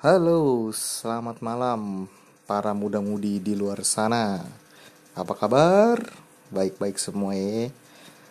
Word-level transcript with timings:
Halo, 0.00 0.72
selamat 0.72 1.44
malam 1.44 2.08
para 2.48 2.72
muda-mudi 2.72 3.36
di 3.36 3.52
luar 3.52 3.84
sana. 3.84 4.40
Apa 5.12 5.36
kabar? 5.36 6.00
Baik-baik 6.48 6.96
semua 6.96 7.36
ya. 7.36 7.68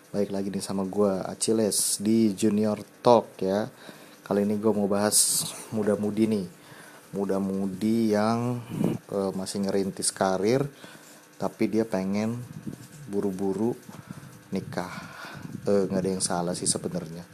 Baik 0.09 0.33
lagi 0.33 0.49
nih 0.49 0.65
sama 0.65 0.81
gue 0.89 1.13
Aciles 1.29 2.01
di 2.01 2.33
Junior 2.33 2.81
Talk 3.05 3.37
ya. 3.37 3.69
Kali 4.25 4.49
ini 4.49 4.57
gue 4.57 4.73
mau 4.73 4.89
bahas 4.89 5.45
muda-mudi 5.69 6.25
nih. 6.41 6.49
Muda-mudi 7.13 8.17
yang 8.17 8.65
uh, 9.13 9.29
masih 9.37 9.69
ngerintis 9.69 10.09
karir 10.09 10.65
tapi 11.37 11.69
dia 11.69 11.85
pengen 11.85 12.41
buru-buru 13.05 13.77
nikah. 14.49 14.89
Eh, 15.69 15.85
uh, 15.85 15.93
ada 15.93 16.09
yang 16.09 16.25
salah 16.25 16.57
sih 16.57 16.65
sebenarnya. 16.65 17.29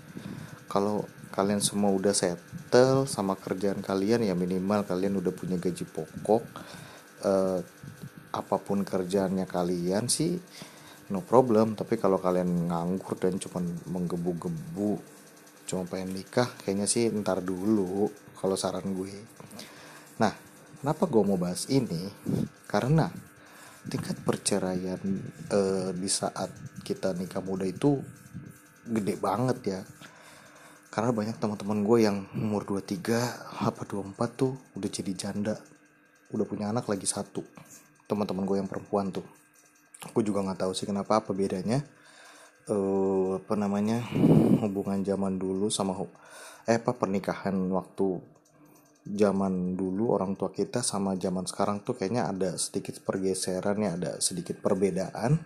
Kalau 0.68 1.08
kalian 1.36 1.60
semua 1.60 1.92
udah 1.92 2.16
settle 2.16 3.04
sama 3.06 3.36
kerjaan 3.36 3.84
kalian 3.84 4.24
ya 4.24 4.34
minimal 4.34 4.88
kalian 4.88 5.20
udah 5.20 5.36
punya 5.36 5.60
gaji 5.60 5.84
pokok 5.84 6.44
uh, 7.28 7.60
apa 8.36 8.56
pun 8.60 8.84
kerjaannya 8.84 9.48
kalian 9.48 10.08
sih 10.08 10.40
no 11.12 11.22
problem. 11.22 11.78
Tapi 11.78 11.96
kalau 12.00 12.18
kalian 12.18 12.72
nganggur 12.72 13.20
dan 13.20 13.38
cuma 13.38 13.62
menggebu-gebu 13.92 15.16
cuma 15.66 15.82
pengen 15.90 16.14
nikah 16.14 16.46
kayaknya 16.62 16.86
sih 16.86 17.10
ntar 17.10 17.42
dulu 17.42 18.06
kalau 18.38 18.54
saran 18.54 18.94
gue. 18.94 19.14
Nah 20.22 20.34
kenapa 20.82 21.10
gue 21.10 21.24
mau 21.26 21.40
bahas 21.42 21.66
ini? 21.74 22.06
Karena 22.70 23.10
tingkat 23.86 24.18
perceraian 24.22 25.02
uh, 25.54 25.90
di 25.94 26.10
saat 26.10 26.50
kita 26.86 27.14
nikah 27.14 27.42
muda 27.42 27.66
itu 27.66 28.02
gede 28.86 29.18
banget 29.18 29.58
ya 29.66 29.82
karena 30.96 31.12
banyak 31.12 31.36
teman-teman 31.44 31.84
gue 31.84 32.08
yang 32.08 32.24
umur 32.40 32.64
23 32.64 33.68
apa 33.68 33.84
24 33.84 34.16
tuh 34.40 34.56
udah 34.80 34.88
jadi 34.88 35.12
janda. 35.12 35.60
Udah 36.32 36.48
punya 36.48 36.72
anak 36.72 36.88
lagi 36.88 37.04
satu. 37.04 37.44
Teman-teman 38.08 38.48
gue 38.48 38.64
yang 38.64 38.70
perempuan 38.72 39.12
tuh. 39.12 39.28
Aku 40.08 40.24
juga 40.24 40.40
nggak 40.48 40.64
tahu 40.64 40.72
sih 40.72 40.88
kenapa 40.88 41.20
apa 41.20 41.36
bedanya 41.36 41.84
uh, 42.72 43.44
apa 43.44 43.60
namanya 43.60 44.08
hubungan 44.64 45.04
zaman 45.04 45.36
dulu 45.36 45.68
sama 45.68 46.00
eh 46.64 46.80
apa 46.80 46.96
pernikahan 46.96 47.60
waktu 47.76 48.24
zaman 49.04 49.76
dulu 49.76 50.16
orang 50.16 50.40
tua 50.40 50.56
kita 50.56 50.80
sama 50.80 51.20
zaman 51.20 51.44
sekarang 51.44 51.84
tuh 51.84 52.00
kayaknya 52.00 52.32
ada 52.32 52.56
sedikit 52.56 53.04
pergeseran 53.04 53.84
ya 53.84 54.00
ada 54.00 54.12
sedikit 54.24 54.64
perbedaan. 54.64 55.44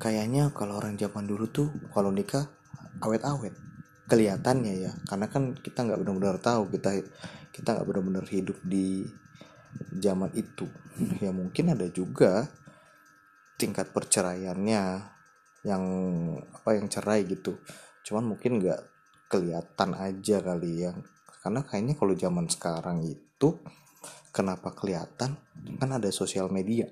Kayaknya 0.00 0.56
kalau 0.56 0.80
orang 0.80 0.96
zaman 0.96 1.28
dulu 1.28 1.52
tuh 1.52 1.68
kalau 1.92 2.08
nikah 2.08 2.48
awet-awet 3.04 3.73
kelihatannya 4.08 4.74
ya. 4.88 4.92
Karena 5.08 5.26
kan 5.28 5.56
kita 5.56 5.84
nggak 5.84 6.00
benar-benar 6.00 6.38
tahu 6.40 6.68
kita 6.72 6.90
kita 7.54 7.68
nggak 7.78 7.86
benar-benar 7.86 8.26
hidup 8.28 8.58
di 8.64 9.04
zaman 9.98 10.30
itu. 10.36 10.68
Ya 11.24 11.34
mungkin 11.34 11.74
ada 11.74 11.90
juga 11.90 12.46
tingkat 13.58 13.90
perceraiannya 13.90 14.82
yang 15.66 15.84
apa 16.54 16.70
yang 16.78 16.86
cerai 16.86 17.26
gitu. 17.26 17.58
Cuman 18.06 18.36
mungkin 18.36 18.62
nggak 18.62 18.80
kelihatan 19.26 19.90
aja 19.98 20.36
kali 20.38 20.86
ya. 20.86 20.94
Karena 21.42 21.66
kayaknya 21.66 21.98
kalau 21.98 22.14
zaman 22.14 22.46
sekarang 22.46 23.02
itu 23.02 23.48
kenapa 24.30 24.70
kelihatan? 24.72 25.34
Kan 25.82 25.90
ada 25.90 26.08
sosial 26.14 26.46
media. 26.48 26.86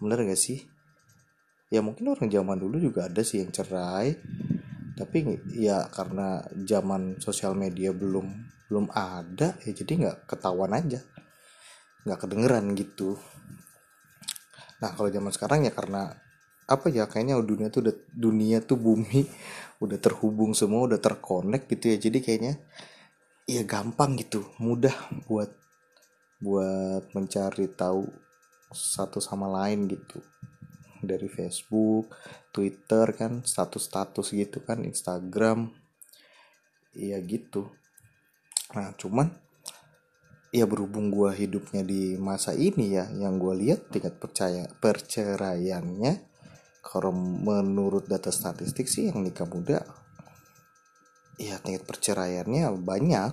Bener 0.00 0.24
gak 0.24 0.40
sih? 0.40 0.64
Ya 1.68 1.82
mungkin 1.82 2.10
orang 2.10 2.30
zaman 2.30 2.58
dulu 2.58 2.78
juga 2.78 3.10
ada 3.10 3.22
sih 3.26 3.42
yang 3.42 3.50
cerai 3.50 4.14
tapi 4.96 5.44
ya 5.52 5.92
karena 5.92 6.40
zaman 6.64 7.20
sosial 7.20 7.52
media 7.52 7.92
belum 7.92 8.32
belum 8.72 8.88
ada 8.96 9.52
ya 9.60 9.72
jadi 9.76 9.92
nggak 9.92 10.18
ketahuan 10.24 10.72
aja. 10.72 11.04
Nggak 12.08 12.20
kedengeran 12.24 12.72
gitu. 12.72 13.20
Nah 14.80 14.96
kalau 14.96 15.12
zaman 15.12 15.32
sekarang 15.36 15.68
ya 15.68 15.72
karena 15.76 16.16
apa 16.66 16.90
ya 16.90 17.06
kayaknya 17.06 17.38
dunia 17.44 17.68
tuh 17.68 17.86
udah 17.86 17.96
dunia 18.10 18.58
tuh 18.64 18.80
bumi 18.80 19.28
udah 19.84 19.98
terhubung 20.00 20.56
semua 20.56 20.88
udah 20.88 20.98
terkonek 20.98 21.68
gitu 21.68 21.92
ya. 21.92 21.96
Jadi 22.00 22.18
kayaknya 22.24 22.54
ya 23.44 23.62
gampang 23.68 24.16
gitu 24.16 24.48
mudah 24.58 24.96
buat 25.28 25.52
buat 26.40 27.12
mencari 27.12 27.68
tahu 27.68 28.08
satu 28.72 29.20
sama 29.20 29.46
lain 29.48 29.88
gitu 29.88 30.24
dari 31.06 31.30
Facebook, 31.30 32.10
Twitter 32.50 33.06
kan, 33.14 33.46
status-status 33.46 34.34
gitu 34.34 34.60
kan, 34.66 34.82
Instagram. 34.82 35.70
Iya 36.92 37.22
gitu. 37.24 37.70
Nah, 38.74 38.92
cuman 38.98 39.30
ya 40.50 40.66
berhubung 40.66 41.08
gue 41.14 41.30
hidupnya 41.32 41.86
di 41.86 42.18
masa 42.18 42.52
ini 42.52 42.98
ya, 42.98 43.06
yang 43.14 43.38
gue 43.38 43.54
lihat 43.54 43.88
tingkat 43.94 44.18
percaya 44.18 44.66
perceraiannya 44.82 46.36
kalau 46.86 47.10
menurut 47.14 48.06
data 48.06 48.30
statistik 48.30 48.86
sih 48.86 49.10
yang 49.10 49.26
nikah 49.26 49.46
muda 49.50 49.82
ya 51.36 51.58
tingkat 51.60 51.84
perceraiannya 51.84 52.70
banyak 52.80 53.32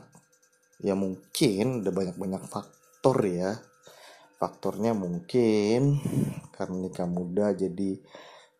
ya 0.83 0.93
mungkin 0.97 1.85
ada 1.85 1.91
banyak-banyak 1.93 2.43
faktor 2.49 3.17
ya 3.23 3.61
faktornya 4.41 4.91
mungkin 4.97 6.01
karena 6.63 6.87
nikah 6.87 7.03
muda 7.03 7.51
jadi 7.51 7.99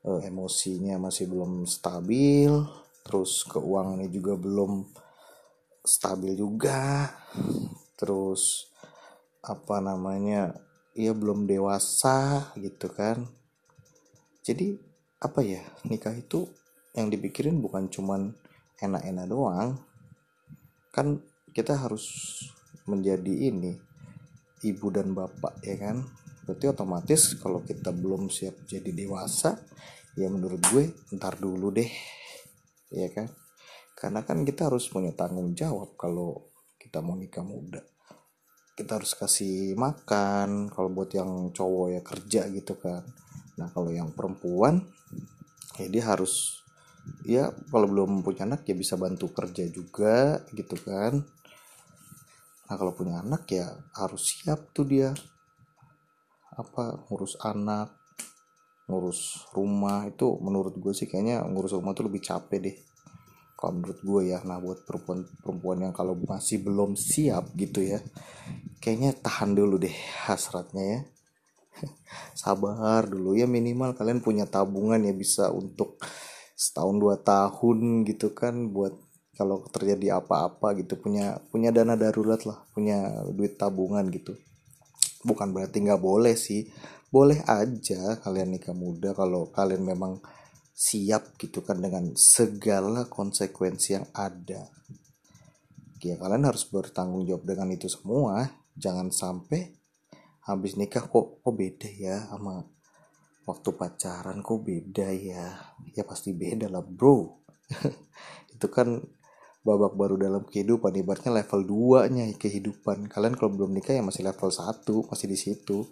uh, 0.04 0.20
emosinya 0.28 1.00
masih 1.00 1.32
belum 1.32 1.64
stabil 1.64 2.52
terus 3.08 3.48
keuangannya 3.48 4.12
juga 4.12 4.36
belum 4.36 4.92
stabil 5.84 6.36
juga 6.36 7.12
terus 7.96 8.68
apa 9.44 9.84
namanya 9.84 10.56
ya 10.96 11.12
belum 11.12 11.50
dewasa 11.50 12.52
gitu 12.56 12.88
kan. 12.92 13.28
Jadi 14.44 14.80
apa 15.20 15.40
ya 15.44 15.64
nikah 15.88 16.16
itu 16.16 16.48
yang 16.96 17.10
dipikirin 17.10 17.60
bukan 17.60 17.90
cuman 17.90 18.32
enak-enak 18.80 19.28
doang. 19.28 19.80
Kan 20.96 21.20
kita 21.52 21.76
harus 21.76 22.08
menjadi 22.88 23.52
ini 23.52 23.76
ibu 24.64 24.88
dan 24.92 25.12
bapak 25.12 25.60
ya 25.64 25.76
kan 25.80 26.08
berarti 26.44 26.66
otomatis 26.68 27.40
kalau 27.40 27.64
kita 27.64 27.96
belum 27.96 28.28
siap 28.28 28.68
jadi 28.68 28.92
dewasa 28.92 29.56
ya 30.14 30.30
menurut 30.30 30.62
gue 30.70 30.94
ntar 31.18 31.40
dulu 31.40 31.74
deh 31.74 31.90
ya 32.94 33.10
kan? 33.10 33.28
Karena 33.98 34.22
kan 34.22 34.46
kita 34.46 34.70
harus 34.70 34.86
punya 34.92 35.16
tanggung 35.16 35.56
jawab 35.58 35.96
kalau 35.98 36.54
kita 36.78 37.00
mau 37.02 37.18
nikah 37.18 37.42
muda. 37.42 37.82
Kita 38.74 39.00
harus 39.00 39.14
kasih 39.16 39.74
makan 39.78 40.70
kalau 40.70 40.90
buat 40.92 41.10
yang 41.14 41.54
cowok 41.54 41.88
ya 41.94 42.02
kerja 42.04 42.42
gitu 42.52 42.74
kan. 42.78 43.02
Nah 43.58 43.70
kalau 43.72 43.90
yang 43.94 44.12
perempuan 44.14 44.82
ya 45.78 45.88
dia 45.90 46.04
harus 46.06 46.62
ya 47.24 47.50
kalau 47.72 47.90
belum 47.90 48.22
punya 48.22 48.46
anak 48.46 48.68
ya 48.68 48.76
bisa 48.78 49.00
bantu 49.00 49.32
kerja 49.32 49.66
juga 49.70 50.42
gitu 50.54 50.78
kan. 50.84 51.24
Nah 52.70 52.76
kalau 52.76 52.94
punya 52.94 53.22
anak 53.22 53.46
ya 53.50 53.72
harus 53.98 54.38
siap 54.38 54.74
tuh 54.74 54.86
dia 54.86 55.14
apa 56.58 57.06
ngurus 57.10 57.38
anak 57.42 57.94
ngurus 58.88 59.48
rumah 59.56 60.04
itu 60.06 60.36
menurut 60.44 60.76
gue 60.76 60.92
sih 60.92 61.08
kayaknya 61.08 61.42
ngurus 61.48 61.74
rumah 61.76 61.96
tuh 61.96 62.12
lebih 62.12 62.20
capek 62.20 62.60
deh. 62.60 62.78
Kalau 63.56 63.80
menurut 63.80 64.00
gue 64.04 64.22
ya 64.28 64.44
nah 64.44 64.60
buat 64.60 64.84
perempuan 64.84 65.24
perempuan 65.40 65.78
yang 65.88 65.94
kalau 65.96 66.20
masih 66.20 66.60
belum 66.60 67.00
siap 67.00 67.56
gitu 67.56 67.80
ya 67.80 68.04
kayaknya 68.84 69.16
tahan 69.16 69.56
dulu 69.56 69.80
deh 69.80 69.96
hasratnya 70.28 70.84
ya. 70.84 71.00
Sabar 72.42 73.08
dulu 73.08 73.40
ya 73.40 73.48
minimal 73.48 73.96
kalian 73.96 74.20
punya 74.20 74.44
tabungan 74.44 75.00
ya 75.00 75.16
bisa 75.16 75.48
untuk 75.50 75.96
setahun 76.54 76.96
dua 77.00 77.16
tahun 77.18 78.04
gitu 78.06 78.36
kan 78.36 78.70
buat 78.70 78.94
kalau 79.34 79.66
terjadi 79.66 80.22
apa-apa 80.22 80.78
gitu 80.78 80.94
punya 81.02 81.42
punya 81.50 81.74
dana 81.74 81.98
darurat 81.98 82.46
lah 82.46 82.62
punya 82.78 83.26
duit 83.34 83.58
tabungan 83.58 84.06
gitu 84.14 84.38
bukan 85.24 85.56
berarti 85.56 85.82
nggak 85.84 86.04
boleh 86.04 86.36
sih. 86.36 86.68
Boleh 87.10 87.42
aja 87.46 88.18
kalian 88.22 88.58
nikah 88.58 88.74
muda 88.74 89.14
kalau 89.14 89.50
kalian 89.54 89.86
memang 89.86 90.20
siap 90.74 91.38
gitu 91.38 91.62
kan 91.62 91.78
dengan 91.80 92.12
segala 92.18 93.06
konsekuensi 93.06 93.90
yang 93.96 94.08
ada. 94.12 94.68
Ya 96.04 96.20
kalian 96.20 96.44
harus 96.44 96.68
bertanggung 96.68 97.24
jawab 97.24 97.48
dengan 97.48 97.72
itu 97.72 97.88
semua. 97.88 98.52
Jangan 98.76 99.14
sampai 99.14 99.72
habis 100.44 100.76
nikah 100.76 101.08
kok 101.08 101.40
kok 101.40 101.56
beda 101.56 101.88
ya 101.88 102.28
sama 102.28 102.60
waktu 103.48 103.70
pacaran 103.72 104.44
kok 104.44 104.60
beda 104.60 105.08
ya. 105.16 105.46
Ya 105.96 106.04
pasti 106.04 106.36
beda 106.36 106.68
lah 106.68 106.84
bro. 106.84 107.40
Itu 108.54 108.68
kan 108.68 109.00
babak 109.64 109.96
baru 109.96 110.20
dalam 110.20 110.44
kehidupan 110.44 110.92
ibaratnya 111.00 111.40
level 111.40 111.64
2 112.04 112.12
nya 112.12 112.28
kehidupan. 112.36 113.08
Kalian 113.08 113.40
kalau 113.40 113.56
belum 113.56 113.72
nikah 113.72 113.96
ya 113.96 114.04
masih 114.04 114.28
level 114.28 114.52
1 114.52 114.84
masih 115.08 115.28
di 115.32 115.38
situ. 115.40 115.88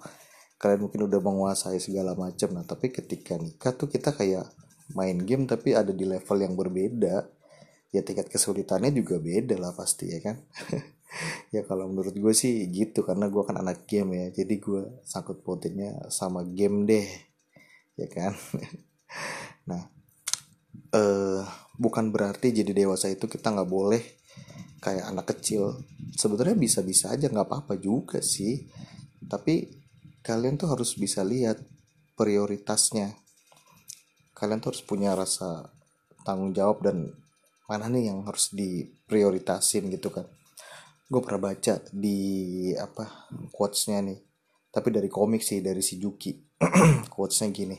Kalian 0.59 0.85
mungkin 0.85 1.07
udah 1.07 1.19
menguasai 1.23 1.79
segala 1.79 2.11
macam. 2.13 2.51
Nah 2.51 2.67
tapi 2.67 2.91
ketika 2.91 3.39
nikah 3.39 3.71
tuh 3.73 3.87
kita 3.87 4.11
kayak 4.11 4.45
main 4.91 5.15
game 5.23 5.47
tapi 5.47 5.71
ada 5.71 5.95
di 5.95 6.03
level 6.03 6.37
yang 6.43 6.53
berbeda. 6.59 7.23
Ya 7.91 8.03
tingkat 8.03 8.27
kesulitannya 8.31 8.91
juga 8.91 9.19
beda 9.19 9.55
lah 9.55 9.71
pasti 9.71 10.11
ya 10.11 10.19
kan? 10.19 10.37
Ya 11.51 11.67
kalau 11.67 11.91
menurut 11.91 12.15
gue 12.15 12.31
sih 12.31 12.71
gitu 12.71 13.03
karena 13.03 13.27
gue 13.27 13.43
kan 13.43 13.59
anak 13.59 13.83
game 13.83 14.15
ya. 14.15 14.25
Jadi 14.31 14.63
gue 14.63 15.03
sangkut 15.03 15.43
pautinnya 15.43 16.07
sama 16.07 16.47
game 16.47 16.87
deh 16.87 17.07
ya 17.99 18.07
kan? 18.11 18.31
Nah 19.67 19.91
eh 20.95 21.43
bukan 21.81 22.13
berarti 22.13 22.53
jadi 22.53 22.85
dewasa 22.85 23.09
itu 23.09 23.25
kita 23.25 23.49
nggak 23.49 23.69
boleh 23.69 24.03
kayak 24.77 25.09
anak 25.09 25.33
kecil. 25.33 25.81
Sebetulnya 26.13 26.53
bisa-bisa 26.53 27.09
aja 27.09 27.25
nggak 27.25 27.49
apa-apa 27.49 27.81
juga 27.81 28.21
sih. 28.21 28.69
Tapi 29.25 29.65
kalian 30.21 30.61
tuh 30.61 30.69
harus 30.69 30.93
bisa 30.93 31.25
lihat 31.25 31.57
prioritasnya. 32.13 33.17
Kalian 34.37 34.61
tuh 34.61 34.77
harus 34.77 34.85
punya 34.85 35.17
rasa 35.17 35.73
tanggung 36.21 36.53
jawab 36.53 36.85
dan 36.85 37.17
mana 37.65 37.89
nih 37.89 38.13
yang 38.13 38.29
harus 38.29 38.53
diprioritasin 38.53 39.89
gitu 39.89 40.13
kan. 40.13 40.29
Gue 41.09 41.21
pernah 41.25 41.49
baca 41.49 41.81
di 41.89 42.69
apa 42.77 43.29
quotesnya 43.49 44.05
nih. 44.05 44.21
Tapi 44.71 44.87
dari 44.87 45.09
komik 45.09 45.41
sih 45.41 45.59
dari 45.65 45.83
si 45.83 45.99
Juki. 45.99 46.31
Quotesnya 47.13 47.51
gini. 47.51 47.75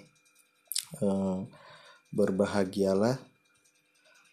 Ehm, 1.01 1.49
berbahagialah 2.13 3.32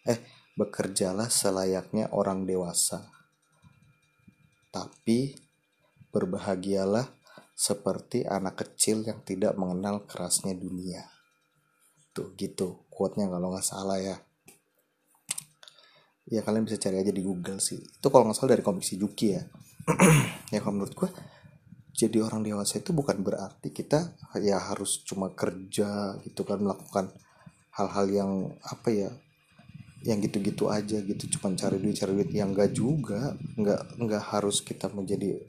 eh 0.04 0.20
bekerjalah 0.56 1.28
selayaknya 1.32 2.12
orang 2.12 2.44
dewasa. 2.44 3.08
Tapi 4.70 5.34
berbahagialah 6.14 7.08
seperti 7.56 8.24
anak 8.24 8.64
kecil 8.64 9.04
yang 9.04 9.20
tidak 9.24 9.56
mengenal 9.56 10.04
kerasnya 10.08 10.56
dunia. 10.56 11.04
Tuh 12.16 12.32
gitu 12.34 12.88
quote-nya 12.88 13.28
kalau 13.28 13.52
nggak 13.52 13.66
salah 13.66 13.98
ya. 14.00 14.16
Ya 16.30 16.46
kalian 16.46 16.68
bisa 16.68 16.78
cari 16.78 17.02
aja 17.02 17.10
di 17.10 17.24
Google 17.24 17.58
sih. 17.58 17.80
Itu 17.80 18.08
kalau 18.12 18.30
nggak 18.30 18.38
salah 18.38 18.54
dari 18.54 18.62
komik 18.62 18.86
si 18.86 19.00
Juki 19.00 19.36
ya. 19.36 19.42
Ya 20.50 20.58
kalau 20.58 20.82
menurut 20.82 20.98
gue 20.98 21.06
jadi 21.94 22.26
orang 22.26 22.42
dewasa 22.42 22.82
itu 22.82 22.90
bukan 22.90 23.22
berarti 23.22 23.70
kita 23.70 24.18
ya 24.42 24.58
harus 24.58 25.06
cuma 25.06 25.30
kerja 25.30 26.18
gitu 26.26 26.42
kan 26.42 26.58
melakukan 26.58 27.14
hal-hal 27.76 28.06
yang 28.10 28.32
apa 28.66 28.88
ya 28.90 29.10
yang 30.00 30.16
gitu-gitu 30.24 30.72
aja 30.72 30.96
gitu 31.04 31.28
cuma 31.36 31.52
cari 31.52 31.76
duit 31.76 31.96
cari 32.00 32.12
duit. 32.16 32.32
Yang 32.32 32.48
enggak 32.56 32.70
juga 32.72 33.20
enggak 33.56 33.80
enggak 34.00 34.22
harus 34.32 34.64
kita 34.64 34.88
menjadi 34.88 35.40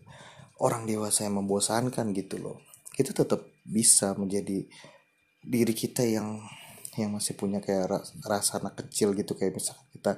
orang 0.59 0.83
dewasa 0.83 1.25
yang 1.27 1.39
membosankan 1.39 2.11
gitu 2.11 2.35
loh. 2.39 2.57
Kita 2.91 3.15
tetap 3.15 3.47
bisa 3.63 4.11
menjadi 4.19 4.67
diri 5.41 5.73
kita 5.73 6.03
yang 6.03 6.43
yang 6.99 7.15
masih 7.15 7.39
punya 7.39 7.63
kayak 7.63 7.87
rasa 8.27 8.59
anak 8.59 8.83
kecil 8.85 9.15
gitu. 9.15 9.39
Kayak 9.39 9.63
misalkan 9.63 9.87
kita 9.95 10.11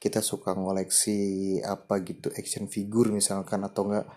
kita 0.00 0.20
suka 0.24 0.56
ngoleksi 0.56 1.60
apa 1.64 2.00
gitu 2.00 2.32
action 2.32 2.68
figure 2.72 3.12
misalkan 3.12 3.64
atau 3.68 3.92
enggak 3.92 4.08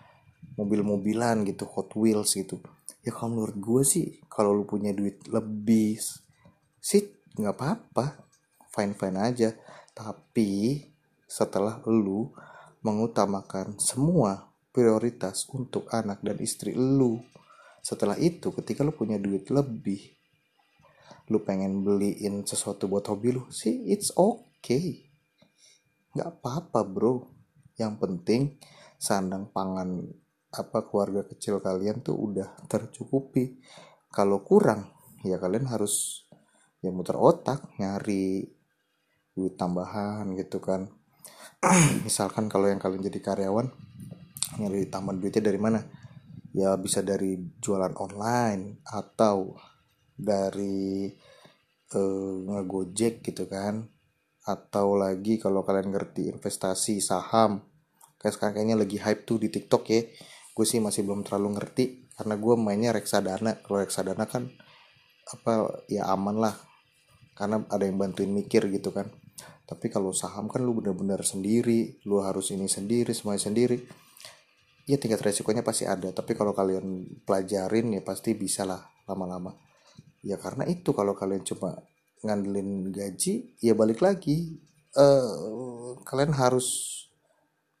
mobil-mobilan 0.56 1.44
gitu 1.44 1.68
Hot 1.76 1.92
Wheels 1.92 2.34
gitu. 2.34 2.58
Ya 3.04 3.12
kalau 3.12 3.36
menurut 3.36 3.56
gue 3.60 3.82
sih 3.84 4.06
kalau 4.26 4.56
lu 4.56 4.64
punya 4.64 4.96
duit 4.96 5.22
lebih 5.28 6.00
sih 6.80 7.04
nggak 7.38 7.54
apa-apa 7.54 8.27
fine 8.78 8.94
fine 8.94 9.18
aja. 9.18 9.50
Tapi 9.90 10.78
setelah 11.26 11.82
lu 11.90 12.30
mengutamakan 12.86 13.74
semua 13.82 14.54
prioritas 14.70 15.50
untuk 15.50 15.90
anak 15.90 16.22
dan 16.22 16.38
istri 16.38 16.78
lu 16.78 17.18
setelah 17.82 18.14
itu 18.20 18.54
ketika 18.54 18.86
lu 18.86 18.94
punya 18.94 19.18
duit 19.18 19.50
lebih 19.50 20.14
lu 21.28 21.40
pengen 21.44 21.84
beliin 21.84 22.46
sesuatu 22.46 22.88
buat 22.88 23.04
hobi 23.10 23.36
lu 23.36 23.44
sih 23.52 23.88
it's 23.90 24.12
okay. 24.16 25.08
Nggak 26.16 26.40
apa-apa 26.40 26.80
bro. 26.88 27.28
Yang 27.76 27.94
penting 28.00 28.42
sandang 28.96 29.52
pangan 29.52 30.08
apa 30.48 30.88
keluarga 30.88 31.28
kecil 31.28 31.60
kalian 31.60 32.00
tuh 32.00 32.16
udah 32.16 32.64
tercukupi. 32.64 33.60
Kalau 34.08 34.40
kurang 34.40 34.88
ya 35.20 35.36
kalian 35.36 35.68
harus 35.68 36.24
ya 36.80 36.88
muter 36.88 37.16
otak 37.20 37.76
nyari 37.76 38.48
duit 39.38 39.54
tambahan 39.54 40.34
gitu 40.34 40.58
kan. 40.58 40.90
Misalkan 42.06 42.50
kalau 42.50 42.66
yang 42.66 42.82
kalian 42.82 43.06
jadi 43.06 43.22
karyawan 43.22 43.70
nyari 44.58 44.90
tambahan 44.90 45.22
duitnya 45.22 45.42
dari 45.46 45.60
mana? 45.62 45.86
Ya 46.50 46.74
bisa 46.74 47.06
dari 47.06 47.38
jualan 47.62 47.94
online 47.94 48.82
atau 48.82 49.54
dari 50.18 51.06
uh, 51.94 52.34
ngegojek 52.50 53.22
gitu 53.22 53.46
kan. 53.46 53.86
Atau 54.42 54.98
lagi 54.98 55.38
kalau 55.38 55.62
kalian 55.62 55.94
ngerti 55.94 56.34
investasi 56.34 56.98
saham 56.98 57.62
kayak 58.18 58.34
sekarang 58.34 58.54
kayaknya 58.58 58.76
lagi 58.82 58.98
hype 58.98 59.22
tuh 59.22 59.38
di 59.38 59.50
TikTok 59.50 59.84
ya. 59.86 60.02
Gue 60.50 60.66
sih 60.66 60.82
masih 60.82 61.06
belum 61.06 61.22
terlalu 61.22 61.54
ngerti 61.54 62.10
karena 62.18 62.34
gue 62.34 62.54
mainnya 62.58 62.90
reksadana. 62.90 63.62
Kalau 63.62 63.78
reksadana 63.78 64.26
kan 64.26 64.50
apa 65.30 65.82
ya 65.86 66.10
aman 66.10 66.38
lah. 66.38 66.54
Karena 67.38 67.62
ada 67.70 67.86
yang 67.86 67.98
bantuin 68.02 68.34
mikir 68.34 68.66
gitu 68.66 68.90
kan 68.90 69.06
tapi 69.68 69.92
kalau 69.92 70.16
saham 70.16 70.48
kan 70.48 70.64
lu 70.64 70.72
bener-bener 70.80 71.20
sendiri 71.20 72.00
lu 72.08 72.24
harus 72.24 72.48
ini 72.56 72.64
sendiri 72.64 73.12
semuanya 73.12 73.52
sendiri 73.52 73.76
ya 74.88 74.96
tingkat 74.96 75.20
resikonya 75.20 75.60
pasti 75.60 75.84
ada. 75.84 76.08
Tapi 76.10 76.32
kalau 76.32 76.56
kalian 76.56 77.04
pelajarin 77.28 77.92
ya 77.92 78.00
pasti 78.00 78.32
bisa 78.32 78.64
lah 78.64 78.80
lama-lama. 79.04 79.52
Ya 80.24 80.40
karena 80.40 80.64
itu 80.64 80.96
kalau 80.96 81.12
kalian 81.12 81.44
cuma 81.44 81.76
ngandelin 82.24 82.90
gaji 82.90 83.54
ya 83.62 83.78
balik 83.78 84.02
lagi 84.02 84.58
uh, 84.98 85.94
kalian 86.02 86.34
harus 86.34 86.66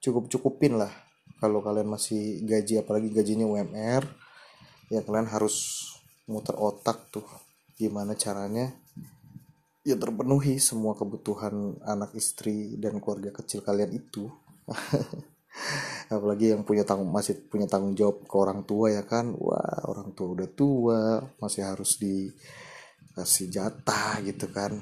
cukup 0.04 0.28
cukupin 0.28 0.76
lah. 0.76 0.92
Kalau 1.40 1.64
kalian 1.64 1.88
masih 1.88 2.44
gaji 2.44 2.84
apalagi 2.84 3.08
gajinya 3.10 3.48
UMR 3.48 4.04
ya 4.92 5.00
kalian 5.00 5.28
harus 5.32 5.88
muter 6.28 6.56
otak 6.60 7.08
tuh 7.08 7.24
gimana 7.78 8.18
caranya 8.18 8.74
ya 9.88 9.96
terpenuhi 9.96 10.60
semua 10.60 10.92
kebutuhan 10.92 11.80
anak 11.80 12.12
istri 12.12 12.76
dan 12.76 13.00
keluarga 13.00 13.32
kecil 13.32 13.64
kalian 13.64 13.96
itu. 13.96 14.28
Apalagi 16.12 16.52
yang 16.52 16.62
punya 16.62 16.84
tanggung 16.84 17.08
masih 17.08 17.36
punya 17.48 17.64
tanggung 17.64 17.96
jawab 17.96 18.24
ke 18.28 18.36
orang 18.36 18.62
tua 18.68 18.92
ya 18.92 19.02
kan? 19.04 19.32
Wah 19.32 19.88
orang 19.88 20.12
tua 20.12 20.36
udah 20.36 20.48
tua 20.52 21.24
masih 21.40 21.64
harus 21.64 21.96
dikasih 21.96 23.48
jatah 23.48 24.20
gitu 24.24 24.48
kan. 24.52 24.76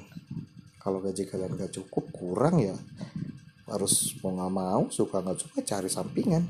Kalau 0.77 1.03
gaji 1.03 1.27
kalian 1.27 1.55
gak 1.55 1.73
cukup 1.75 2.11
kurang 2.11 2.59
ya. 2.59 2.75
Harus 3.67 4.15
mau 4.23 4.31
nggak 4.31 4.53
mau 4.53 4.83
suka 4.87 5.19
nggak 5.19 5.39
suka 5.39 5.59
cari 5.63 5.89
sampingan. 5.91 6.47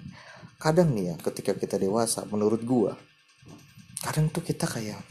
Kadang 0.58 0.94
nih 0.94 1.14
ya 1.14 1.16
ketika 1.22 1.54
kita 1.58 1.78
dewasa 1.78 2.26
menurut 2.30 2.62
gua 2.66 2.94
kadang 3.98 4.30
tuh 4.30 4.46
kita 4.46 4.70
kayak 4.70 5.02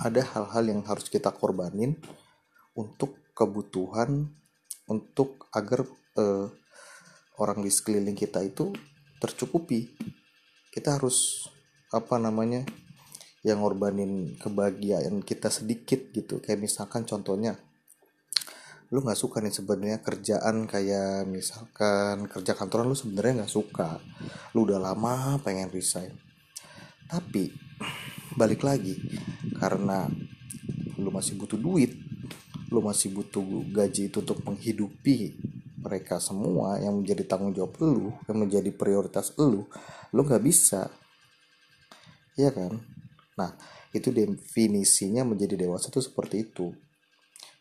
ada 0.00 0.22
hal-hal 0.34 0.64
yang 0.64 0.80
harus 0.82 1.06
kita 1.06 1.30
korbanin 1.30 1.94
untuk 2.76 3.20
kebutuhan 3.32 4.28
untuk 4.88 5.48
agar 5.52 5.84
uh, 6.16 6.48
orang 7.40 7.64
di 7.64 7.70
sekeliling 7.72 8.16
kita 8.16 8.44
itu 8.44 8.72
tercukupi. 9.20 9.92
Kita 10.72 10.96
harus 10.96 11.48
apa 11.92 12.16
namanya 12.16 12.64
yang 13.44 13.60
ngorbanin 13.60 14.38
kebahagiaan 14.40 15.20
kita 15.20 15.52
sedikit 15.52 16.12
gitu. 16.14 16.40
Kayak 16.40 16.64
misalkan 16.64 17.04
contohnya 17.04 17.58
lu 18.92 19.00
nggak 19.00 19.16
suka 19.16 19.40
nih 19.40 19.56
sebenarnya 19.56 19.98
kerjaan 20.04 20.68
kayak 20.68 21.24
misalkan 21.24 22.28
kerja 22.28 22.52
kantoran 22.52 22.88
lu 22.88 22.96
sebenarnya 22.96 23.44
nggak 23.44 23.52
suka. 23.52 24.00
Lu 24.56 24.68
udah 24.68 24.80
lama 24.80 25.40
pengen 25.40 25.72
resign. 25.72 26.12
Tapi 27.08 27.52
balik 28.36 28.64
lagi 28.64 28.96
karena 29.60 30.08
lu 30.96 31.12
masih 31.12 31.36
butuh 31.36 31.60
duit 31.60 32.01
lu 32.72 32.80
masih 32.80 33.12
butuh 33.12 33.44
gaji 33.68 34.08
itu 34.08 34.24
untuk 34.24 34.40
menghidupi 34.48 35.36
mereka 35.82 36.16
semua 36.16 36.80
yang 36.80 37.04
menjadi 37.04 37.28
tanggung 37.28 37.52
jawab 37.52 37.76
lu 37.84 38.16
yang 38.24 38.38
menjadi 38.40 38.72
prioritas 38.72 39.36
lu 39.36 39.68
lu 40.16 40.20
nggak 40.24 40.40
bisa. 40.40 40.88
Ya 42.32 42.48
kan? 42.48 42.80
Nah 43.36 43.52
itu 43.92 44.08
definisinya 44.08 45.28
menjadi 45.28 45.68
dewasa 45.68 45.92
itu 45.92 46.00
seperti 46.00 46.48
itu. 46.48 46.72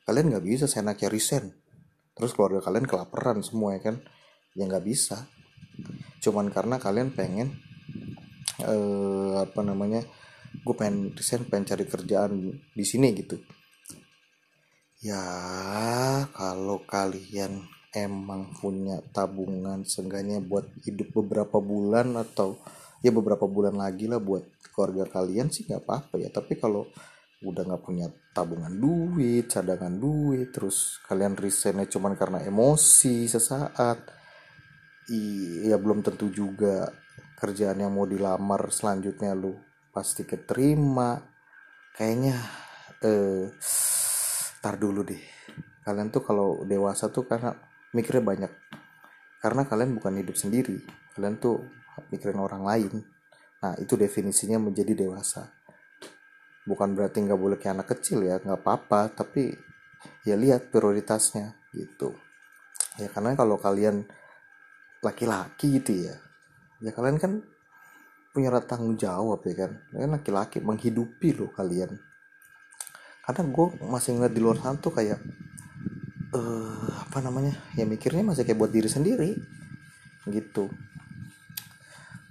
Kalian 0.07 0.31
nggak 0.31 0.45
bisa 0.47 0.65
seenaknya 0.71 1.11
resign. 1.11 1.51
Terus 2.15 2.31
keluarga 2.31 2.63
kalian 2.63 2.87
kelaparan 2.87 3.43
semua 3.43 3.75
ya 3.75 3.91
kan? 3.91 3.99
Ya 4.55 4.63
nggak 4.63 4.87
bisa. 4.87 5.27
Cuman 6.23 6.47
karena 6.55 6.79
kalian 6.79 7.11
pengen 7.11 7.59
eh, 8.63 9.33
apa 9.43 9.59
namanya 9.59 10.07
gue 10.51 10.75
pengen 10.75 11.11
resign 11.15 11.47
pengen 11.47 11.67
cari 11.73 11.85
kerjaan 11.87 12.31
di 12.71 12.85
sini 12.85 13.11
gitu 13.15 13.39
ya 15.01 15.25
kalau 16.31 16.85
kalian 16.85 17.65
emang 17.91 18.53
punya 18.55 19.03
tabungan 19.11 19.83
seenggaknya 19.83 20.39
buat 20.39 20.69
hidup 20.85 21.11
beberapa 21.21 21.59
bulan 21.59 22.15
atau 22.15 22.61
ya 23.03 23.11
beberapa 23.11 23.49
bulan 23.49 23.75
lagi 23.75 24.07
lah 24.07 24.21
buat 24.21 24.45
keluarga 24.71 25.09
kalian 25.09 25.51
sih 25.51 25.67
nggak 25.67 25.83
apa-apa 25.83 26.15
ya. 26.21 26.29
Tapi 26.31 26.55
kalau 26.55 26.87
udah 27.41 27.65
nggak 27.65 27.83
punya 27.83 28.07
tabungan 28.31 28.69
duit 28.77 29.49
cadangan 29.49 29.97
duit 29.97 30.53
terus 30.53 31.01
kalian 31.09 31.33
resignnya 31.33 31.89
cuman 31.89 32.13
karena 32.13 32.45
emosi 32.45 33.25
sesaat 33.25 33.97
iya 35.09 35.81
belum 35.81 36.05
tentu 36.05 36.29
juga 36.29 36.85
kerjaan 37.41 37.81
yang 37.81 37.97
mau 37.97 38.05
dilamar 38.05 38.69
selanjutnya 38.69 39.33
lu 39.33 39.57
pasti 39.89 40.23
keterima. 40.23 41.17
Kayaknya 41.91 42.37
eh 43.03 43.49
tar 44.61 44.77
dulu 44.77 45.01
deh. 45.01 45.19
Kalian 45.81 46.13
tuh 46.13 46.21
kalau 46.21 46.61
dewasa 46.61 47.09
tuh 47.09 47.25
karena 47.25 47.57
mikirnya 47.97 48.21
banyak. 48.21 48.51
Karena 49.41 49.65
kalian 49.65 49.97
bukan 49.97 50.21
hidup 50.21 50.37
sendiri. 50.37 50.77
Kalian 51.17 51.41
tuh 51.41 51.65
mikirin 52.13 52.37
orang 52.37 52.61
lain. 52.61 52.93
Nah 53.65 53.73
itu 53.81 53.97
definisinya 53.97 54.61
menjadi 54.61 54.93
dewasa. 54.93 55.49
Bukan 56.61 56.93
berarti 56.93 57.25
nggak 57.25 57.41
boleh 57.41 57.57
kayak 57.57 57.81
anak 57.81 57.97
kecil 57.97 58.21
ya 58.21 58.37
nggak 58.37 58.61
apa-apa 58.61 59.09
tapi 59.17 59.49
ya 60.21 60.37
lihat 60.37 60.69
prioritasnya 60.69 61.57
gitu. 61.73 62.13
Ya 63.01 63.09
karena 63.09 63.33
kalau 63.33 63.57
kalian 63.57 64.05
laki-laki 65.01 65.81
gitu 65.81 66.05
ya 66.05 66.13
ya 66.85 66.93
kalian 66.93 67.17
kan 67.17 67.41
punya 68.29 68.53
tanggung 68.61 68.93
jawab 68.93 69.41
ya 69.49 69.65
kan. 69.65 69.81
Kalian 69.89 70.13
laki-laki 70.21 70.61
menghidupi 70.61 71.33
loh 71.33 71.49
kalian 71.49 72.10
karena 73.21 73.41
gue 73.53 73.67
masih 73.85 74.17
ngeliat 74.17 74.33
di 74.33 74.41
luar 74.41 74.57
sana 74.57 74.81
tuh 74.81 74.93
kayak 74.93 75.21
uh, 76.33 76.89
apa 77.05 77.21
namanya 77.21 77.53
ya 77.77 77.85
mikirnya 77.85 78.25
masih 78.25 78.43
kayak 78.43 78.59
buat 78.59 78.73
diri 78.73 78.89
sendiri 78.89 79.37
gitu. 80.29 80.71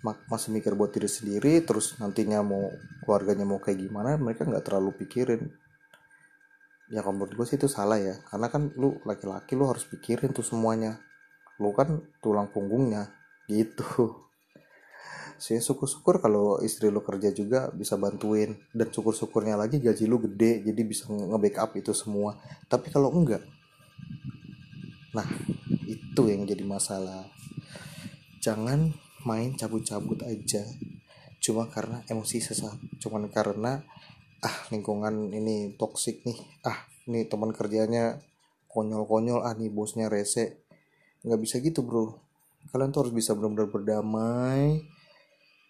Masih 0.00 0.50
mikir 0.56 0.72
buat 0.72 0.90
diri 0.90 1.06
sendiri 1.06 1.60
terus 1.60 2.00
nantinya 2.00 2.40
mau 2.40 2.72
keluarganya 3.04 3.44
mau 3.44 3.60
kayak 3.60 3.84
gimana 3.86 4.16
mereka 4.16 4.48
nggak 4.48 4.64
terlalu 4.64 4.96
pikirin. 5.04 5.52
Ya 6.90 7.06
kalau 7.06 7.22
menurut 7.22 7.38
gue 7.38 7.46
sih 7.46 7.60
itu 7.60 7.70
salah 7.70 8.00
ya 8.00 8.18
karena 8.26 8.50
kan 8.50 8.74
lu 8.74 8.98
laki-laki 9.06 9.54
lu 9.54 9.68
harus 9.70 9.86
pikirin 9.86 10.34
tuh 10.34 10.42
semuanya. 10.42 10.98
Lu 11.60 11.70
kan 11.76 12.02
tulang 12.18 12.48
punggungnya 12.50 13.12
gitu 13.46 14.29
saya 15.40 15.64
syukur-syukur 15.64 16.20
kalau 16.20 16.60
istri 16.60 16.92
lu 16.92 17.00
kerja 17.00 17.32
juga 17.32 17.72
bisa 17.72 17.96
bantuin. 17.96 18.60
Dan 18.76 18.92
syukur-syukurnya 18.92 19.56
lagi 19.56 19.80
gaji 19.80 20.04
lu 20.04 20.20
gede 20.20 20.60
jadi 20.68 20.82
bisa 20.84 21.08
nge-backup 21.08 21.80
itu 21.80 21.96
semua. 21.96 22.36
Tapi 22.68 22.92
kalau 22.92 23.08
enggak 23.10 23.40
nah 25.10 25.26
itu 25.90 26.22
yang 26.30 26.46
jadi 26.46 26.62
masalah. 26.62 27.26
Jangan 28.38 28.94
main 29.26 29.56
cabut-cabut 29.56 30.22
aja. 30.22 30.62
Cuma 31.40 31.66
karena 31.66 32.04
emosi 32.06 32.38
sesaat 32.38 32.78
cuman 33.00 33.26
karena 33.32 33.82
ah 34.44 34.56
lingkungan 34.68 35.32
ini 35.32 35.72
toksik 35.74 36.22
nih. 36.28 36.38
Ah 36.62 36.84
ini 37.08 37.24
teman 37.26 37.56
kerjanya 37.56 38.20
konyol-konyol. 38.68 39.40
Ah 39.42 39.56
nih 39.56 39.72
bosnya 39.72 40.12
rese. 40.12 40.62
Nggak 41.24 41.40
bisa 41.42 41.56
gitu 41.64 41.80
bro. 41.80 42.20
Kalian 42.70 42.92
tuh 42.92 43.08
harus 43.08 43.14
bisa 43.16 43.32
benar-benar 43.32 43.72
berdamai 43.72 44.84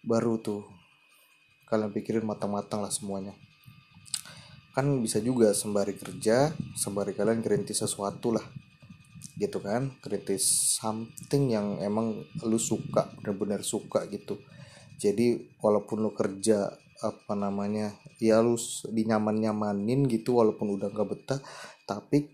baru 0.01 0.41
tuh. 0.41 0.65
Kalian 1.69 1.93
pikirin 1.95 2.27
matang-matang 2.27 2.83
lah 2.83 2.91
semuanya. 2.91 3.31
Kan 4.75 4.99
bisa 4.99 5.19
juga 5.23 5.55
sembari 5.55 5.95
kerja 5.95 6.51
sembari 6.75 7.15
kalian 7.15 7.39
kerintis 7.39 7.79
sesuatu 7.79 8.35
lah. 8.35 8.43
Gitu 9.39 9.57
kan? 9.63 9.95
Kritis 10.03 10.75
something 10.77 11.53
yang 11.53 11.79
emang 11.79 12.27
lu 12.43 12.59
suka 12.59 13.07
benar-benar 13.19 13.63
suka 13.63 14.03
gitu. 14.11 14.41
Jadi 14.99 15.57
walaupun 15.63 16.03
lu 16.03 16.11
kerja 16.13 16.69
apa 17.01 17.33
namanya 17.33 17.97
ya 18.21 18.37
lu 18.45 18.53
dinyaman 18.85 19.41
nyamanin 19.41 20.05
gitu 20.05 20.37
walaupun 20.37 20.77
udah 20.77 20.93
gak 20.93 21.09
betah 21.09 21.39
tapi 21.89 22.29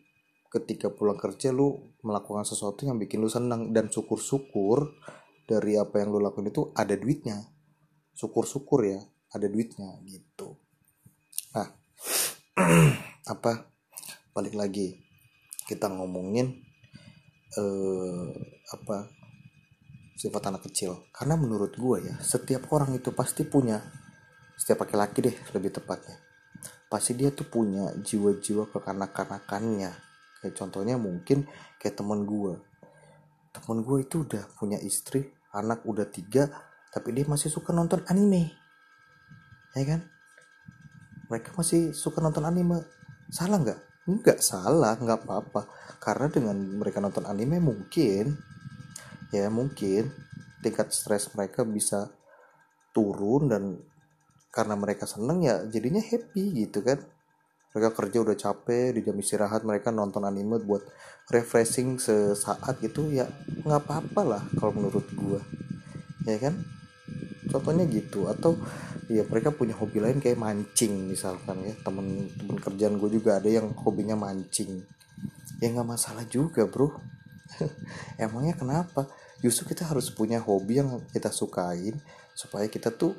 ketika 0.51 0.91
pulang 0.91 1.15
kerja 1.15 1.55
lu 1.55 1.79
melakukan 2.03 2.43
sesuatu 2.43 2.83
yang 2.83 3.00
bikin 3.00 3.24
lu 3.24 3.31
senang 3.31 3.71
dan 3.71 3.88
syukur-syukur 3.88 4.91
dari 5.47 5.79
apa 5.79 6.03
yang 6.03 6.12
lu 6.12 6.19
lakuin 6.19 6.51
itu 6.51 6.67
ada 6.75 7.00
duitnya 7.00 7.47
syukur-syukur 8.17 8.89
ya 8.89 9.00
ada 9.29 9.45
duitnya 9.45 10.01
gitu. 10.09 10.57
Nah 11.53 11.69
apa 13.33 13.51
balik 14.33 14.57
lagi. 14.57 14.97
Kita 15.67 15.91
ngomongin 15.91 16.63
eh, 17.59 18.29
apa 18.74 18.97
sifat 20.17 20.50
anak 20.50 20.65
kecil. 20.71 21.05
Karena 21.13 21.38
menurut 21.38 21.77
gue 21.77 22.09
ya 22.09 22.15
setiap 22.24 22.74
orang 22.74 22.97
itu 22.97 23.13
pasti 23.13 23.45
punya 23.45 23.77
setiap 24.57 24.89
laki-laki 24.89 25.21
deh 25.21 25.38
lebih 25.53 25.69
tepatnya 25.69 26.17
pasti 26.88 27.19
dia 27.19 27.36
tuh 27.36 27.43
punya 27.51 27.91
jiwa-jiwa 28.00 28.71
kekanak-kanakannya. 28.71 29.91
Kayak 30.39 30.55
contohnya 30.55 30.95
mungkin 30.95 31.43
kayak 31.77 32.00
temen 32.00 32.24
gue 32.24 32.55
temen 33.57 33.81
gue 33.81 34.05
itu 34.05 34.21
udah 34.21 34.43
punya 34.53 34.77
istri 34.86 35.33
anak 35.50 35.81
udah 35.89 36.05
tiga 36.05 36.45
tapi 36.98 37.13
dia 37.13 37.30
masih 37.30 37.54
suka 37.54 37.70
nonton 37.70 38.01
anime. 38.10 38.58
Ya 39.77 39.86
kan? 39.86 40.01
Mereka 41.30 41.54
masih 41.54 41.94
suka 41.94 42.25
nonton 42.25 42.42
anime. 42.42 42.82
Salah 43.30 43.62
nggak? 43.62 44.10
Nggak 44.10 44.42
salah 44.42 44.98
nggak 44.98 45.22
apa-apa. 45.22 45.70
Karena 46.01 46.25
dengan 46.25 46.58
mereka 46.58 46.98
nonton 46.98 47.30
anime 47.30 47.62
mungkin 47.62 48.34
ya 49.30 49.46
mungkin 49.54 50.10
tingkat 50.66 50.89
stres 50.89 51.30
mereka 51.38 51.62
bisa 51.62 52.10
turun 52.98 53.46
dan 53.46 53.77
karena 54.50 54.74
mereka 54.74 55.06
seneng 55.06 55.46
ya 55.46 55.62
jadinya 55.70 56.01
happy 56.01 56.66
gitu 56.66 56.82
kan. 56.82 56.98
Mereka 57.77 57.94
kerja 57.94 58.18
udah 58.25 58.34
capek 58.34 58.98
di 58.98 59.06
jam 59.06 59.13
istirahat 59.22 59.62
mereka 59.62 59.94
nonton 59.94 60.25
anime 60.25 60.58
buat 60.66 60.82
refreshing 61.30 62.01
sesaat 62.01 62.82
gitu 62.82 63.13
ya 63.13 63.30
nggak 63.62 63.86
apa-apa 63.86 64.22
lah 64.25 64.44
kalau 64.58 64.74
menurut 64.74 65.06
gue 65.13 65.38
ya 66.25 66.42
kan 66.42 66.58
contohnya 67.48 67.88
gitu 67.88 68.27
atau 68.27 68.56
ya 69.08 69.24
mereka 69.24 69.56
punya 69.56 69.72
hobi 69.75 70.04
lain 70.04 70.20
kayak 70.20 70.36
mancing 70.36 71.08
misalkan 71.08 71.63
ya 71.63 71.74
temen 71.80 72.27
temen 72.36 72.58
kerjaan 72.60 73.00
gue 73.00 73.10
juga 73.20 73.39
ada 73.39 73.48
yang 73.48 73.72
hobinya 73.74 74.20
mancing. 74.20 74.84
Ya 75.63 75.74
nggak 75.74 75.88
masalah 75.88 76.27
juga 76.27 76.68
bro. 76.68 76.92
Emangnya 78.22 78.54
kenapa? 78.54 79.08
Justru 79.39 79.74
kita 79.74 79.88
harus 79.88 80.12
punya 80.12 80.44
hobi 80.44 80.84
yang 80.84 81.01
kita 81.10 81.32
sukain 81.32 81.98
supaya 82.36 82.68
kita 82.68 82.94
tuh 82.94 83.16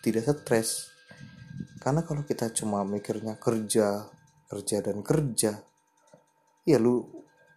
tidak 0.00 0.24
stres. 0.24 0.94
Karena 1.82 2.06
kalau 2.06 2.22
kita 2.22 2.50
cuma 2.54 2.86
mikirnya 2.86 3.36
kerja 3.36 4.06
kerja 4.46 4.76
dan 4.78 5.02
kerja 5.02 5.58
ya 6.62 6.78
lu 6.78 7.02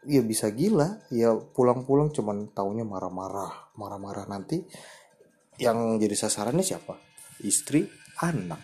ya 0.10 0.26
bisa 0.26 0.50
gila. 0.50 1.06
Ya 1.14 1.38
pulang-pulang 1.38 2.10
cuman 2.10 2.50
taunya 2.52 2.84
marah-marah 2.84 3.72
marah-marah 3.78 4.26
nanti 4.26 4.66
yang 5.60 6.00
jadi 6.00 6.16
sasarannya 6.16 6.64
siapa? 6.64 6.96
Istri 7.44 7.86
anak. 8.24 8.64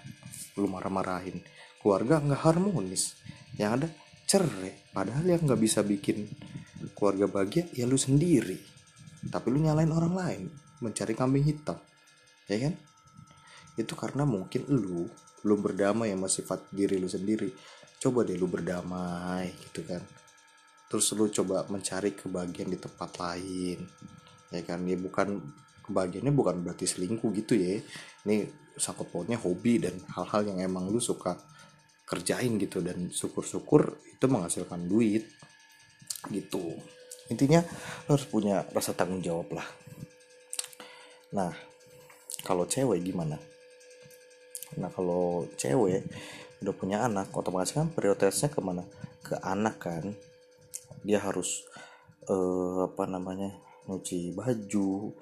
Lu 0.56 0.72
marah-marahin. 0.72 1.44
Keluarga 1.84 2.24
nggak 2.24 2.42
harmonis. 2.48 3.20
Yang 3.60 3.72
ada 3.76 3.88
cerai. 4.26 4.74
Padahal 4.96 5.28
yang 5.28 5.44
nggak 5.44 5.60
bisa 5.60 5.84
bikin 5.84 6.26
keluarga 6.96 7.28
bahagia 7.28 7.68
ya 7.76 7.84
lu 7.84 8.00
sendiri. 8.00 8.56
Tapi 9.28 9.48
lu 9.52 9.60
nyalain 9.60 9.92
orang 9.92 10.14
lain. 10.16 10.42
Mencari 10.80 11.12
kambing 11.12 11.44
hitam. 11.44 11.76
Ya 12.48 12.58
kan? 12.64 12.74
Itu 13.76 14.00
karena 14.00 14.24
mungkin 14.24 14.64
lu 14.72 15.12
belum 15.44 15.60
berdamai 15.62 16.16
sama 16.16 16.32
sifat 16.32 16.72
diri 16.72 16.96
lu 16.96 17.12
sendiri. 17.12 17.52
Coba 18.00 18.24
deh 18.24 18.40
lu 18.40 18.48
berdamai 18.48 19.52
gitu 19.68 19.84
kan. 19.84 20.00
Terus 20.88 21.12
lu 21.12 21.28
coba 21.28 21.68
mencari 21.68 22.16
kebahagiaan 22.16 22.72
di 22.72 22.80
tempat 22.80 23.12
lain. 23.20 23.84
Ya 24.56 24.62
kan? 24.64 24.80
Ya 24.88 24.96
bukan 24.96 25.44
kebahagiaannya 25.86 26.34
bukan 26.34 26.66
berarti 26.66 26.90
selingkuh 26.90 27.30
gitu 27.38 27.54
ya. 27.56 27.80
Ini 28.26 28.50
sangkut 28.76 29.14
pautnya 29.14 29.38
hobi 29.40 29.80
dan 29.80 29.96
hal-hal 30.12 30.50
yang 30.50 30.60
emang 30.66 30.90
lu 30.90 30.98
suka 30.98 31.38
kerjain 32.10 32.58
gitu. 32.58 32.82
Dan 32.82 33.14
syukur-syukur 33.14 34.02
itu 34.10 34.26
menghasilkan 34.26 34.90
duit 34.90 35.30
gitu. 36.34 36.76
Intinya 37.30 37.62
lu 38.06 38.18
harus 38.18 38.28
punya 38.30 38.66
rasa 38.74 38.94
tanggung 38.98 39.22
jawab 39.22 39.54
lah. 39.54 39.68
Nah 41.34 41.54
kalau 42.46 42.66
cewek 42.70 43.02
gimana? 43.02 43.38
Nah 44.78 44.90
kalau 44.94 45.50
cewek 45.58 46.06
udah 46.62 46.74
punya 46.74 47.06
anak 47.06 47.30
otomatis 47.34 47.74
kan 47.74 47.90
prioritasnya 47.94 48.50
ke 48.50 48.62
mana? 48.62 48.86
Ke 49.26 49.38
anak 49.42 49.82
kan. 49.82 50.14
Dia 51.06 51.22
harus 51.22 51.66
uh, 52.30 52.90
apa 52.90 53.06
namanya 53.06 53.54
nyuci 53.86 54.34
baju 54.34 55.14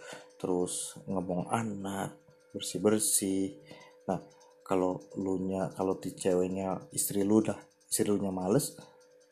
terus 0.43 0.99
ngomong 1.07 1.47
anak 1.47 2.19
bersih 2.51 2.83
bersih 2.83 3.55
nah 4.03 4.19
kalau 4.67 4.99
lu 5.15 5.39
nya 5.39 5.71
kalau 5.79 5.95
di 5.95 6.11
ceweknya 6.11 6.83
istri 6.91 7.23
lu 7.23 7.39
dah 7.39 7.57
istri 7.87 8.11
lu 8.11 8.19
nya 8.19 8.35
males 8.35 8.75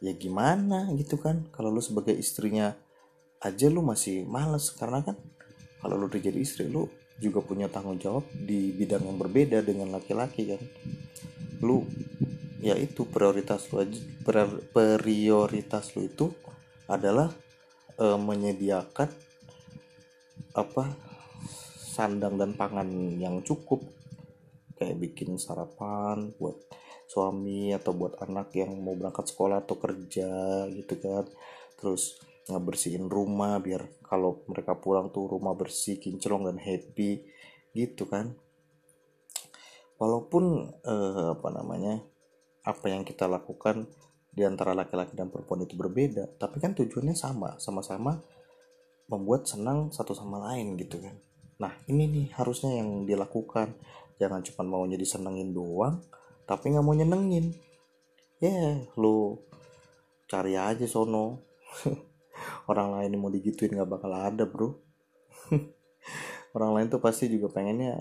ya 0.02 0.12
gimana 0.18 0.90
gitu 0.98 1.22
kan? 1.22 1.48
Kalau 1.54 1.70
lu 1.70 1.80
sebagai 1.80 2.18
istrinya 2.18 2.74
aja 3.40 3.70
lu 3.70 3.86
masih 3.86 4.26
males 4.26 4.74
karena 4.74 5.06
kan 5.06 5.16
kalau 5.80 5.96
lu 5.96 6.10
udah 6.10 6.22
jadi 6.22 6.42
istri 6.42 6.68
lu 6.68 6.90
juga 7.22 7.46
punya 7.46 7.70
tanggung 7.70 8.02
jawab 8.02 8.26
di 8.34 8.74
bidang 8.74 9.06
yang 9.06 9.18
berbeda 9.22 9.62
dengan 9.62 9.94
laki-laki 9.94 10.58
kan. 10.58 10.62
Lu 11.62 11.86
ya 12.62 12.74
itu 12.74 13.06
prioritas 13.06 13.70
lu 13.70 13.86
aja 13.86 13.98
prioritas 14.74 15.94
lu 15.94 16.06
itu 16.06 16.34
adalah 16.90 17.30
e, 17.98 18.06
menyediakan 18.18 19.10
apa 20.52 20.96
sandang 21.92 22.40
dan 22.40 22.56
pangan 22.56 22.88
yang 23.20 23.44
cukup. 23.44 23.84
Kayak 24.80 24.98
bikin 24.98 25.38
sarapan 25.38 26.34
buat 26.42 26.58
suami 27.06 27.76
atau 27.76 27.94
buat 27.94 28.18
anak 28.24 28.56
yang 28.58 28.74
mau 28.82 28.98
berangkat 28.98 29.30
sekolah 29.30 29.62
atau 29.62 29.78
kerja 29.78 30.32
gitu 30.74 30.96
kan. 30.98 31.28
Terus 31.78 32.18
ngebersihin 32.50 33.06
rumah 33.06 33.62
biar 33.62 33.86
kalau 34.02 34.42
mereka 34.50 34.74
pulang 34.74 35.14
tuh 35.14 35.30
rumah 35.30 35.54
bersih 35.54 36.02
kinclong 36.02 36.50
dan 36.50 36.58
happy 36.58 37.22
gitu 37.78 38.10
kan. 38.10 38.34
Walaupun 40.02 40.74
eh, 40.82 41.28
apa 41.38 41.50
namanya 41.54 42.02
apa 42.66 42.90
yang 42.90 43.06
kita 43.06 43.30
lakukan 43.30 43.86
di 44.32 44.48
antara 44.48 44.72
laki-laki 44.72 45.12
dan 45.12 45.28
perempuan 45.28 45.68
itu 45.68 45.76
berbeda 45.76 46.40
tapi 46.40 46.64
kan 46.64 46.72
tujuannya 46.72 47.18
sama 47.18 47.60
sama-sama 47.60 48.24
membuat 49.12 49.44
senang 49.44 49.92
satu 49.92 50.16
sama 50.16 50.40
lain 50.48 50.80
gitu 50.80 51.04
kan. 51.04 51.20
Nah 51.60 51.76
ini 51.92 52.08
nih 52.08 52.28
harusnya 52.40 52.80
yang 52.80 53.04
dilakukan. 53.04 53.76
Jangan 54.16 54.40
cuma 54.48 54.64
mau 54.64 54.84
jadi 54.88 55.04
senengin 55.04 55.52
doang 55.52 56.00
tapi 56.48 56.72
nggak 56.72 56.86
mau 56.86 56.96
nyenengin. 56.96 57.52
Ya 58.40 58.50
yeah, 58.50 58.72
lu 58.96 59.44
cari 60.32 60.56
aja 60.56 60.88
sono. 60.88 61.44
Orang 62.72 62.96
lain 62.96 63.20
mau 63.20 63.28
digituin 63.28 63.76
nggak 63.76 63.92
bakal 63.92 64.16
ada 64.16 64.48
bro. 64.48 64.80
Orang 66.56 66.72
lain 66.80 66.88
tuh 66.88 67.04
pasti 67.04 67.28
juga 67.28 67.52
pengennya 67.52 68.00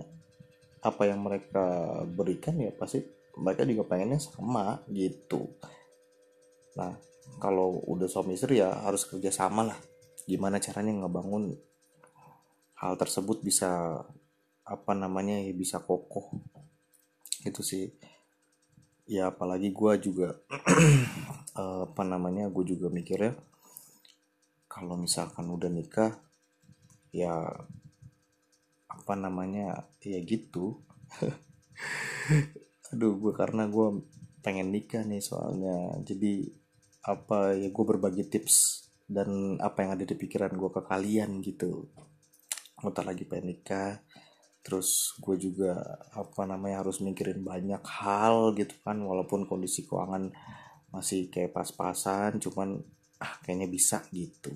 apa 0.81 1.05
yang 1.05 1.21
mereka 1.21 2.01
berikan 2.09 2.57
ya 2.57 2.73
pasti 2.73 3.05
mereka 3.37 3.67
juga 3.67 3.85
pengennya 3.85 4.23
sama 4.23 4.81
gitu. 4.89 5.51
Nah 6.79 6.95
kalau 7.43 7.83
udah 7.91 8.07
suami 8.07 8.39
istri 8.39 8.63
ya 8.63 8.73
harus 8.87 9.05
kerja 9.05 9.29
sama 9.29 9.67
lah 9.67 9.90
gimana 10.31 10.63
caranya 10.63 11.03
ngebangun 11.03 11.59
hal 12.79 12.95
tersebut 12.95 13.43
bisa 13.43 14.01
apa 14.63 14.93
namanya 14.95 15.43
ya 15.43 15.51
bisa 15.51 15.83
kokoh. 15.83 16.31
Itu 17.43 17.67
sih. 17.67 17.91
Ya 19.11 19.35
apalagi 19.35 19.75
gue 19.75 19.93
juga 19.99 20.39
eh, 21.61 21.83
apa 21.91 22.03
namanya 22.07 22.47
gue 22.47 22.63
juga 22.63 22.87
mikir 22.87 23.19
ya 23.19 23.33
kalau 24.71 24.95
misalkan 24.95 25.51
udah 25.51 25.67
nikah 25.67 26.15
ya 27.11 27.35
apa 28.87 29.15
namanya 29.19 29.91
ya 29.99 30.23
gitu. 30.23 30.79
Aduh 32.95 33.19
gue 33.19 33.33
karena 33.35 33.67
gue 33.67 33.87
pengen 34.47 34.71
nikah 34.71 35.03
nih 35.03 35.19
soalnya. 35.19 35.99
Jadi 36.07 36.47
apa 37.03 37.59
ya 37.59 37.69
gue 37.69 37.85
berbagi 37.85 38.25
tips 38.31 38.90
dan 39.11 39.59
apa 39.59 39.83
yang 39.83 39.99
ada 39.99 40.07
di 40.07 40.15
pikiran 40.15 40.55
gue 40.55 40.71
ke 40.71 40.83
kalian 40.87 41.43
gitu. 41.43 41.91
Bentar 42.79 43.03
lagi 43.03 43.27
pengen 43.27 43.51
nikah. 43.51 43.99
Terus 44.63 45.19
gue 45.19 45.35
juga 45.35 45.83
apa 46.15 46.47
namanya 46.47 46.87
harus 46.87 47.03
mikirin 47.03 47.43
banyak 47.43 47.83
hal 47.83 48.55
gitu 48.55 48.79
kan. 48.87 49.03
Walaupun 49.03 49.51
kondisi 49.51 49.83
keuangan 49.83 50.31
masih 50.95 51.27
kayak 51.27 51.51
pas-pasan 51.51 52.39
cuman 52.39 52.79
ah 53.19 53.35
kayaknya 53.43 53.67
bisa 53.67 53.99
gitu. 54.15 54.55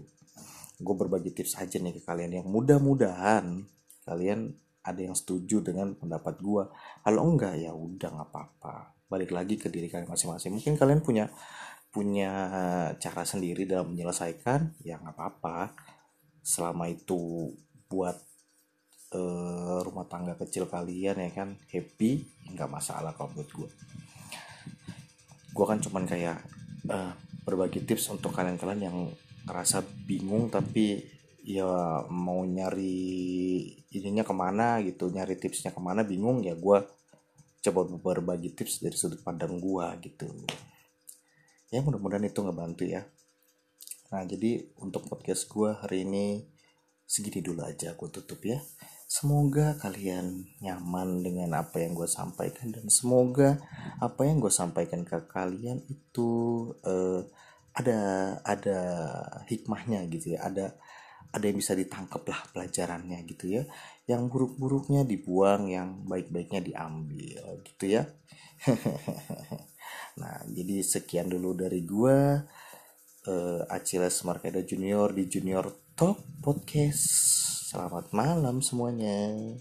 Gue 0.78 0.94
berbagi 0.94 1.34
tips 1.34 1.58
aja 1.58 1.82
nih 1.82 1.98
ke 1.98 2.02
kalian. 2.06 2.38
Yang 2.38 2.46
mudah-mudahan 2.46 3.66
kalian 4.06 4.54
ada 4.84 5.00
yang 5.00 5.16
setuju 5.18 5.64
dengan 5.64 5.96
pendapat 5.98 6.38
gue 6.38 6.68
kalau 7.02 7.20
enggak 7.26 7.58
ya 7.58 7.74
udah 7.74 8.08
nggak 8.22 8.28
apa-apa. 8.30 8.94
Balik 9.10 9.34
lagi 9.34 9.58
ke 9.58 9.66
diri 9.66 9.90
kalian 9.90 10.06
masing-masing. 10.06 10.54
Mungkin 10.54 10.78
kalian 10.78 11.02
punya 11.02 11.26
punya 11.94 12.50
cara 12.98 13.22
sendiri 13.22 13.70
dalam 13.70 13.94
menyelesaikan 13.94 14.82
ya 14.82 14.98
nggak 14.98 15.14
apa-apa. 15.14 15.70
Selama 16.42 16.90
itu 16.90 17.54
buat 17.86 18.18
uh, 19.14 19.78
rumah 19.86 20.06
tangga 20.10 20.34
kecil 20.34 20.66
kalian 20.66 21.22
ya 21.22 21.30
kan 21.30 21.54
happy 21.70 22.26
nggak 22.52 22.70
masalah 22.70 23.14
kalau 23.14 23.30
buat 23.32 23.48
gue 23.48 23.70
gue 25.54 25.64
kan 25.64 25.78
cuman 25.78 26.04
kayak 26.04 26.42
uh, 26.90 27.14
berbagi 27.46 27.86
tips 27.86 28.10
untuk 28.10 28.34
kalian-kalian 28.34 28.90
yang 28.90 28.98
ngerasa 29.46 29.86
bingung 30.08 30.50
tapi 30.50 30.98
ya 31.44 32.02
mau 32.08 32.42
nyari 32.42 33.62
ininya 33.92 34.24
ke 34.24 34.34
mana 34.34 34.80
gitu 34.82 35.12
nyari 35.12 35.36
tipsnya 35.38 35.70
ke 35.70 35.78
mana 35.78 36.02
bingung 36.02 36.42
ya 36.42 36.56
gue 36.56 36.78
coba 37.64 37.80
berbagi 37.86 38.50
tips 38.52 38.82
dari 38.82 38.96
sudut 38.96 39.20
pandang 39.22 39.60
gue 39.60 39.86
gitu 40.10 40.28
ya 41.74 41.82
mudah-mudahan 41.82 42.30
itu 42.30 42.38
ngebantu 42.38 42.86
ya. 42.86 43.02
Nah 44.14 44.22
jadi 44.22 44.62
untuk 44.78 45.10
podcast 45.10 45.50
gue 45.50 45.74
hari 45.74 46.06
ini 46.06 46.46
segini 47.02 47.42
dulu 47.42 47.66
aja 47.66 47.98
aku 47.98 48.14
tutup 48.14 48.38
ya. 48.46 48.62
Semoga 49.10 49.74
kalian 49.82 50.46
nyaman 50.62 51.26
dengan 51.26 51.50
apa 51.58 51.82
yang 51.82 51.98
gue 51.98 52.06
sampaikan 52.06 52.70
dan 52.70 52.86
semoga 52.86 53.58
apa 53.98 54.22
yang 54.22 54.38
gue 54.38 54.54
sampaikan 54.54 55.02
ke 55.02 55.26
kalian 55.26 55.82
itu 55.90 56.30
uh, 56.86 57.26
ada 57.74 57.98
ada 58.46 58.78
hikmahnya 59.50 60.06
gitu 60.14 60.38
ya. 60.38 60.46
Ada 60.46 60.78
ada 61.34 61.44
yang 61.50 61.58
bisa 61.58 61.74
ditangkap 61.74 62.22
lah 62.22 62.38
pelajarannya 62.54 63.18
gitu 63.26 63.50
ya. 63.50 63.66
Yang 64.06 64.30
buruk-buruknya 64.30 65.02
dibuang 65.02 65.74
yang 65.74 66.06
baik-baiknya 66.06 66.62
diambil 66.62 67.58
gitu 67.66 67.98
ya 67.98 68.06
Nah, 70.14 70.46
jadi 70.46 70.78
sekian 70.78 71.26
dulu 71.26 71.58
dari 71.58 71.82
gua 71.82 72.38
uh, 73.26 73.62
Aciles 73.66 74.22
Markeda 74.22 74.62
Junior 74.62 75.10
di 75.10 75.26
Junior 75.26 75.74
Talk 75.98 76.22
Podcast. 76.38 77.02
Selamat 77.74 78.14
malam 78.14 78.62
semuanya. 78.62 79.58